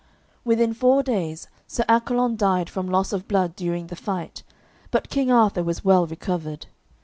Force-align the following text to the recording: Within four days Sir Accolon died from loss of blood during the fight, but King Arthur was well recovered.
Within 0.43 0.73
four 0.73 1.03
days 1.03 1.47
Sir 1.67 1.85
Accolon 1.87 2.35
died 2.35 2.71
from 2.71 2.87
loss 2.89 3.13
of 3.13 3.27
blood 3.27 3.55
during 3.55 3.85
the 3.85 3.95
fight, 3.95 4.41
but 4.89 5.11
King 5.11 5.29
Arthur 5.31 5.61
was 5.61 5.85
well 5.85 6.07
recovered. 6.07 6.65